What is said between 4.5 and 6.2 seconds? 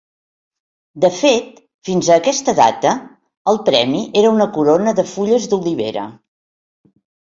corona de fulles d'olivera.